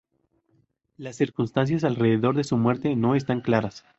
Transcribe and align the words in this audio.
Las 0.97 1.15
circunstancias 1.17 1.83
alrededor 1.83 2.35
de 2.35 2.43
su 2.43 2.57
muerte 2.57 2.95
no 2.95 3.13
están 3.13 3.41
claras. 3.41 3.85